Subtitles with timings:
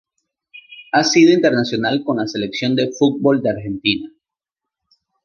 [0.93, 4.11] Ha sido internacional con la selección de fútbol de Argentina.